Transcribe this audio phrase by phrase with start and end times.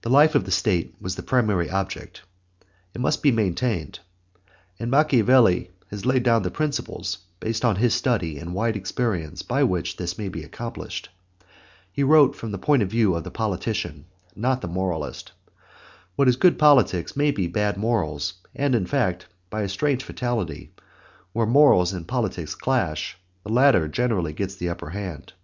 [0.00, 2.22] The life of the State was the primary object.
[2.94, 3.98] It must be maintained.
[4.78, 9.62] And Machiavelli has laid down the principles, based upon his study and wide experience, by
[9.62, 11.10] which this may be accomplished.
[11.92, 12.64] He wrote from the view
[13.10, 15.32] point of the politician, not of the moralist.
[16.14, 20.72] What is good politics may be bad morals, and in fact, by a strange fatality,
[21.34, 25.34] where morals and politics clash, the latter generally gets the upper hand.